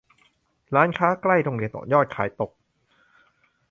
[0.75, 2.51] ร้านค้าใกล้โรงเรียนยอดขายตก